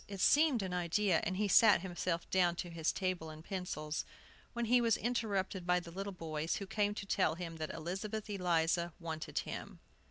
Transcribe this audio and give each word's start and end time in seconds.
It 0.07 0.19
seemed 0.19 0.63
an 0.63 0.73
idea; 0.73 1.21
and 1.23 1.37
he 1.37 1.47
sat 1.47 1.81
himself 1.81 2.27
down 2.31 2.55
to 2.55 2.71
his 2.71 2.91
table 2.91 3.29
and 3.29 3.45
pencils, 3.45 4.03
when 4.53 4.65
he 4.65 4.81
was 4.81 4.97
interrupted 4.97 5.67
by 5.67 5.79
the 5.79 5.91
little 5.91 6.11
boys, 6.11 6.55
who 6.55 6.65
came 6.65 6.95
to 6.95 7.05
tell 7.05 7.35
him 7.35 7.57
that 7.57 7.69
Elizabeth 7.71 8.27
Eliza 8.27 8.93
wanted 8.99 9.37
him. 9.37 9.79